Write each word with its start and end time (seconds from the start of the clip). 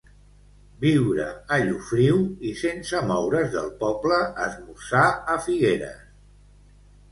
Viure 0.85 1.27
a 1.57 1.59
Llofriu; 1.65 2.23
i 2.53 2.55
sense 2.63 3.03
moure's 3.13 3.53
del 3.59 3.69
poble, 3.85 4.19
esmorzar 4.49 5.07
a 5.37 5.39
Figueres. 5.47 6.05